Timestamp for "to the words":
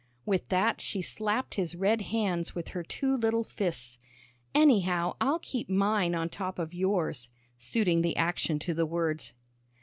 8.57-9.35